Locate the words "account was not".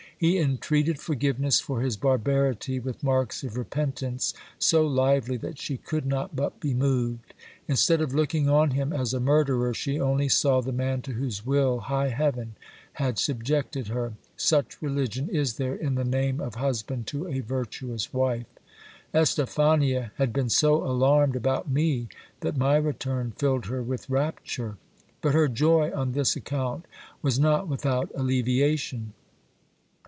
26.35-27.67